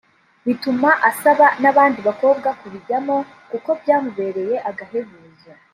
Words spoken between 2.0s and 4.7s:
bakobwa kubijyamo kuko byamubereye